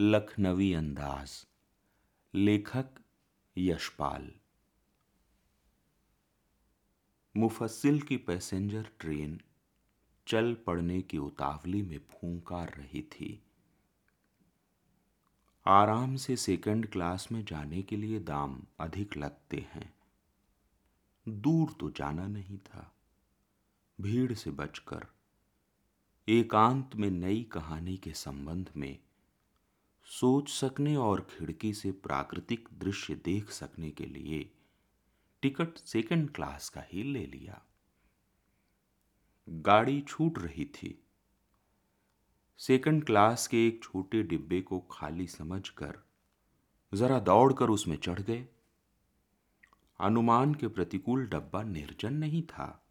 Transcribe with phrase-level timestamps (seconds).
[0.00, 1.46] लखनवी अंदाज,
[2.34, 2.88] लेखक
[3.58, 4.32] यशपाल।
[7.36, 9.40] मुफस्सिल की पैसेंजर ट्रेन
[10.26, 13.42] चल पड़ने की उतावली में फूंकार रही थी।
[15.66, 19.94] आराम से सेकंड क्लास में जाने के लिए दाम अधिक लगते हैं।
[21.28, 22.94] दूर तो जाना नहीं था।
[24.00, 25.06] भीड़ से बचकर,
[26.28, 28.98] एकांत में नई कहानी के संबंध में
[30.10, 34.52] सोच सकने और खिड़की से प्राकृतिक दृश्य देख सकने के लिए
[35.42, 37.62] टिकट सेकंड क्लास का ही ले लिया।
[39.48, 41.04] गाड़ी छूट रही थी।
[42.58, 45.98] सेकंड क्लास के एक छोटे डिब्बे को खाली समझकर
[46.94, 48.48] जरा दौड़कर उसमें चढ़ गए।
[50.00, 52.86] अनुमान के प्रतिकूल डब्बा निर्जन नहीं था।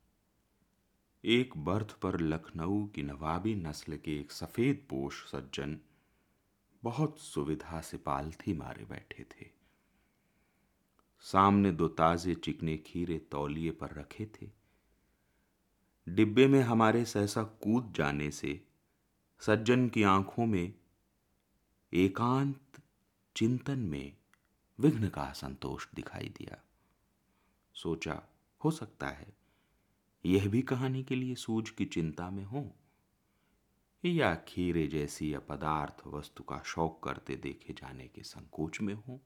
[1.26, 5.80] एक बर्थ पर लखनऊ की नवाबी नस्ल के एक सफ़ेद पोष सज्जन
[6.88, 9.48] बहुत सुविधा से पालथी मारे बैठे थे।
[11.20, 14.50] सामने दो ताजे चिकने खीरे तौलिए पर रखे थे।
[16.10, 18.68] डिब्बे में हमारे सहसा कूद जाने से
[19.40, 20.74] सज्जन की आँखों में
[21.94, 22.82] एकांत
[23.36, 24.18] चिंतन में
[24.80, 26.64] विघ्न का संतोष दिखाई दिया।
[27.74, 28.24] सोचा,
[28.64, 29.34] हो सकता है,
[30.26, 32.77] यह भी कहानी के लिए सूझ की चिंता में हो।
[34.06, 39.22] या खीरे जैसी अपदार्थ वस्तु का शौक करते देखे जाने के संकोच में हो?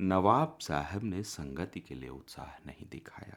[0.00, 3.36] नवाब साहब ने संगति के लिए उत्साह नहीं दिखाया।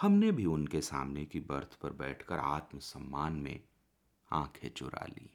[0.00, 3.60] हमने भी उनके सामने की बर्थ पर बैठकर आत्मसम्मान में
[4.32, 5.30] आँखें चुरा ली।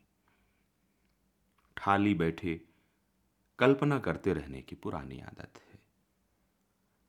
[1.78, 2.62] ठाली बैठे
[3.60, 5.80] कल्पना करते रहने की पुरानी आदत है।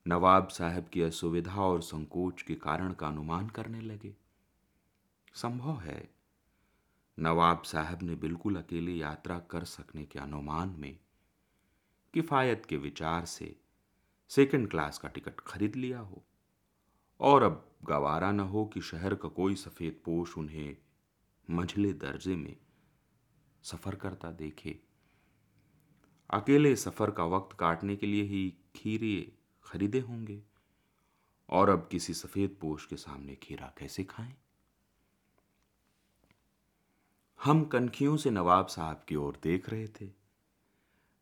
[0.09, 4.28] नवाब साहब की असुविधा और संकोच के कारण का अनुमान करने लगे।
[5.35, 6.11] संभव है।
[7.19, 10.99] नवाब साहब ने बिल्कुल अकेले यात्रा कर सकने के अनुमान में
[12.15, 13.57] किफायत के विचार से
[14.29, 16.25] सेकंड क्लास का टिकट खरीद लिया हो।
[17.21, 20.77] और अब गवारा न हो कि शहर का कोई सफ़ेद पोश उन्हें
[21.51, 22.57] मझले दर्जे में
[23.63, 24.81] सफ़र करता देखे।
[26.31, 29.33] अकेले सफ़र का वक्त काटने के लिए ही खीरे
[29.65, 30.43] खरीदे होंगे।
[31.49, 34.37] और अब किसी सफ़ेद पोश के सामने खीरा कैसे खाएँ?
[37.45, 40.11] हम कनखियों से नवाब साहब की ओर देख रहे थे।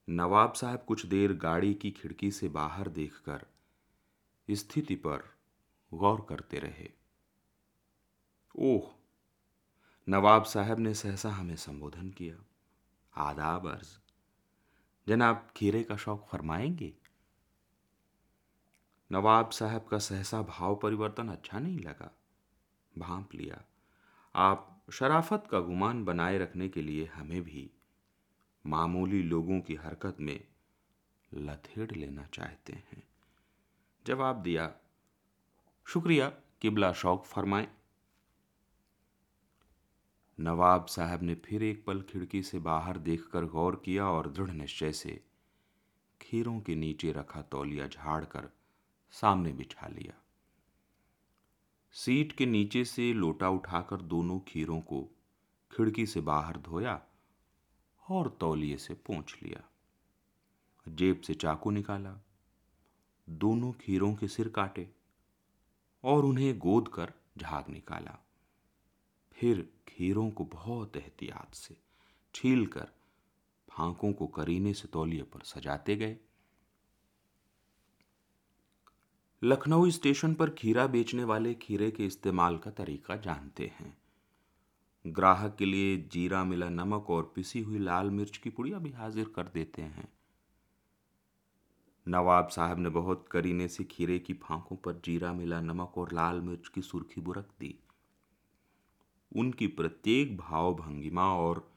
[0.09, 3.47] नवाब साहब कुछ देर गाड़ी की खिड़की से बाहर देखकर
[4.51, 5.35] स्थिति पर
[5.95, 6.93] गौर करते रहे।
[8.59, 8.95] ओह,
[10.09, 12.37] नवाब साहब ने सहसा हमें संबोधन किया।
[13.15, 13.99] आदाब अर्ज़।
[15.09, 16.95] जनाब, खीरे का शौक फरमाएँगे?
[19.13, 22.19] नवाब साहब का सहसा भाव परिवर्तन अच्छा नहीं लगा।
[22.99, 23.65] भांप लिया।
[24.39, 27.71] आप शराफत का गुमान बनाए रखने के लिए हमें भी
[28.67, 30.45] मामूली लोगों की हरकत में
[31.35, 33.03] लथेड़ लेना चाहते हैं।
[34.07, 34.75] जवाब दिया,
[35.87, 36.29] शुक्रिया,
[36.61, 37.69] किबला शौक फरमाए।
[40.41, 44.93] नवाब साहब ने फिर एक पल खिड़की से बाहर देखकर गौर किया और दृढ़ निश्चय
[44.93, 45.25] से
[46.21, 48.49] खीरों के नीचे रखा तौलिया झाड़कर
[49.11, 50.26] सामने बिछा लिया।
[51.97, 55.01] सीट के नीचे से लोटा उठाकर दोनों खीरों को
[55.73, 57.03] खिड़की से बाहर धोया
[58.11, 59.63] और तौलिए से पोंछ लिया।
[60.89, 62.21] जेब से चाकू निकाला,
[63.31, 64.91] दोनों खीरों के सिर काटे
[66.05, 68.19] और उन्हें गोद कर झाग निकाला।
[69.33, 71.77] फिर खीरों को बहुत एहतियात से
[72.35, 72.89] छील कर
[73.69, 76.17] फांकों को करीने से तौलिए पर सजाते गए।
[79.47, 83.99] लखनऊ स्टेशन पर खीरा बेचने वाले खीरे के इस्तेमाल का तरीका जानते हैं।
[85.07, 89.33] ग्राहक के लिए जीरा मिला नमक और पिसी हुई लाल मिर्च की पुड़िया भी हाजिर
[89.37, 90.09] कर देते हैं।
[92.09, 96.41] नवाब साहब ने बहुत करीने से खीरे की फांकों पर जीरा मिला नमक और लाल
[96.41, 97.79] मिर्च की सुर्खी बुरक दी।
[99.37, 101.73] उनकी प्रत्येक भाव भंगिमा और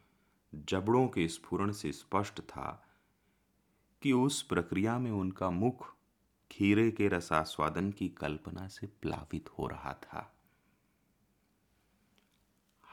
[0.55, 2.85] जबड़ों के स्फुरण से स्पष्ट था
[4.01, 5.95] कि उस प्रक्रिया में उनका मुख
[6.51, 10.35] खीरे के रसास्वादन की कल्पना से प्लावित हो रहा था।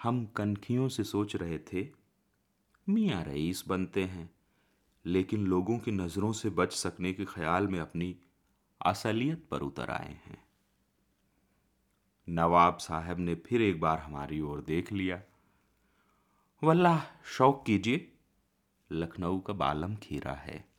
[0.03, 1.89] हम कनखियों से सोच रहे थे,
[2.89, 4.31] मियाँ रईस बनते हैं,
[5.05, 8.17] लेकिन लोगों की नज़रों से बच सकने के ख्याल में अपनी
[8.87, 10.47] असलियत पर उतर आए हैं।
[12.29, 15.23] नवाब साहब ने फिर एक बार हमारी ओर देख लिया।
[16.65, 18.13] वल्लाह, शौक कीजिए,
[18.93, 20.76] लखनऊ का बालम खीरा है।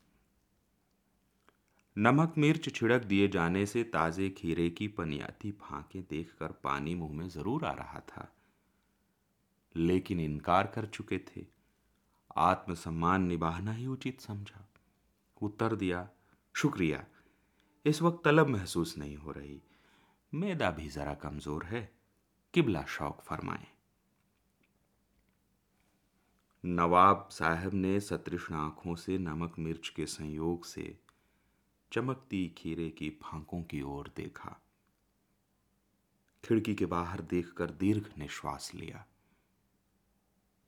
[1.97, 7.29] नमक मिर्च छिड़क दिए जाने से ताज़े खीरे की पनियाती फांकें देखकर पानी मुँह में
[7.29, 8.35] ज़रूर आ रहा था।
[9.75, 11.45] लेकिन इनकार कर चुके थे।
[12.37, 14.69] आत्मसम्मान निभाना ही उचित समझा।
[15.41, 16.09] उत्तर दिया,
[16.55, 17.05] शुक्रिया।
[17.85, 19.61] इस वक्त तलब महसूस नहीं हो रही।
[20.33, 21.93] मैदा भी जरा कमज़ोर है।
[22.53, 23.67] किबला शौक फरमाए।
[26.65, 31.06] नवाब साहब ने सतृष्ण आँखों से नमक मिर्च के संयोग से
[31.91, 34.61] चमकती खीरे की फांकों की ओर देखा।
[36.43, 39.05] खिड़की के बाहर देखकर दीर्घ निश्वास लिया।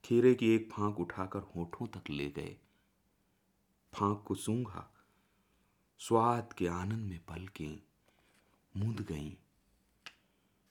[0.06, 2.57] खीरे की एक फांक उठाकर होठों तक ले गए।
[3.94, 4.94] फांक को सूंघा,
[5.98, 7.80] स्वाद के आनंद में पल के,
[8.77, 9.38] मूंद गई।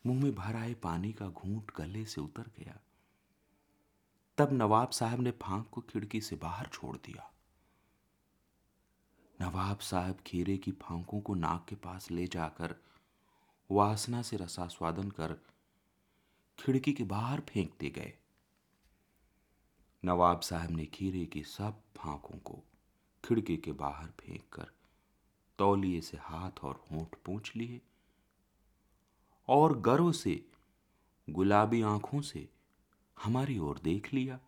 [0.06, 2.80] मुँह में भर आए पानी का घूंट गले से उतर गया।
[4.38, 7.32] तब नवाब साहब ने फांक को खिड़की से बाहर छोड़ दिया।
[9.40, 12.74] नवाब साहब खीरे की फांकों को नाक के पास ले जाकर
[13.70, 15.34] वासना से रसास्वादन कर
[16.58, 18.12] खिड़की के बाहर फेंकते गए।
[20.04, 22.62] नवाब साहब ने खीरे की सब फांकों को
[23.24, 24.72] खिड़की के बाहर फेंक कर
[25.58, 27.80] तौलिए से हाथ और होंठ पूछ लिए
[29.48, 30.44] और गर्व से,
[31.30, 32.48] गुलाबी आँखों से
[33.22, 34.40] हमारी ओर देख लिया।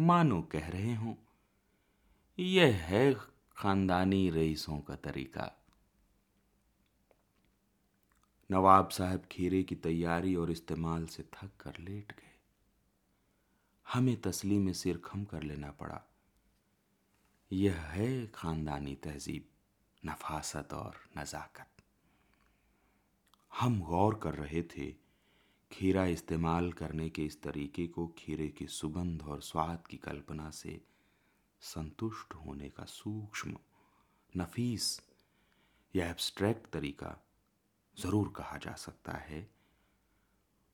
[0.00, 1.14] मानो कह रहे हों,
[2.38, 3.16] यह है
[3.58, 5.50] खानदानी रईसों का तरीका।
[8.50, 12.36] नवाब साहब खीरे की तैयारी और इस्तेमाल से थक कर लेट गए।
[13.92, 16.00] हमें तस्लीम में सिर खम कर लेना पड़ा।
[17.52, 19.48] यह है खानदानी तहजीब,
[20.06, 21.82] नफासत और नज़ाकत।
[23.60, 24.94] हम गौर कर रहे थे,
[25.70, 30.80] खीरा इस्तेमाल करने के इस तरीके को खीरे की सुगंध और स्वाद की कल्पना से
[31.62, 33.56] संतुष्ट होने का सूक्ष्म,
[34.36, 35.00] नफीस
[35.94, 37.16] या एब्स्ट्रैक्ट तरीका
[37.96, 39.40] ज़रूर कहा जा सकता है।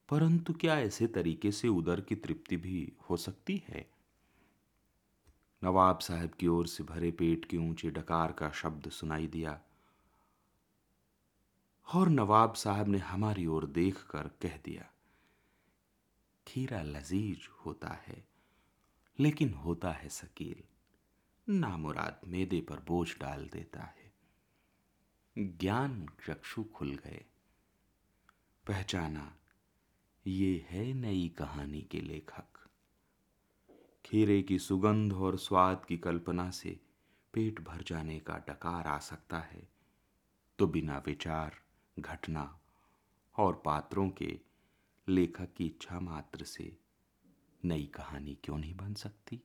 [0.09, 3.87] परंतु क्या ऐसे तरीके से उदर की तृप्ति भी हो सकती है?
[5.63, 9.61] नवाब साहब की ओर से भरे पेट के ऊँचे डकार का शब्द सुनाई दिया।
[11.87, 14.91] और नवाब साहब ने हमारी ओर देखकर कह दिया,
[16.47, 18.25] खीरा लजीज होता है,
[19.19, 20.63] लेकिन होता है सकील।
[21.49, 24.13] नामुराद मेदे पर बोझ डाल देता है।
[25.39, 27.25] ज्ञान चक्षु खुल गए।
[28.67, 29.37] पहचाना,
[30.27, 32.69] ये है नई कहानी के लेखक।
[34.05, 36.81] खीरे की सुगंध और स्वाद की कल्पना से
[37.33, 39.69] पेट भर जाने का डकार आ सकता है।
[40.59, 41.61] तो बिना विचार,
[41.99, 42.61] घटना
[43.37, 44.41] और पात्रों के
[45.09, 46.77] लेखक की इच्छा मात्र से
[47.65, 49.43] नई कहानी क्यों नहीं बन सकती?